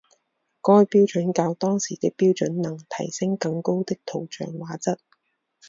[0.63, 4.97] 该标准较当时的标准能提升更高的图像画质。